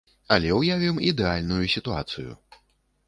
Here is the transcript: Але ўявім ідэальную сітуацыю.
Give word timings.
Але 0.35 0.53
ўявім 0.59 0.97
ідэальную 1.11 1.63
сітуацыю. 1.77 2.31